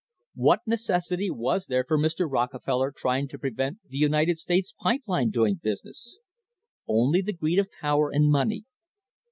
What 0.33 0.61
necessity 0.65 1.29
was 1.29 1.67
there 1.67 1.83
for 1.87 1.95
Mr. 1.95 2.25
Rockefeller 2.27 2.91
trying 2.91 3.27
to 3.27 3.37
prevent 3.37 3.87
the 3.87 3.99
United 3.99 4.39
States 4.39 4.73
Pipe 4.81 5.03
Line 5.05 5.29
doing 5.29 5.59
business? 5.61 6.17
only 6.87 7.21
the 7.21 7.33
greed 7.33 7.59
of 7.59 7.69
power 7.69 8.09
and 8.09 8.31
money. 8.31 8.65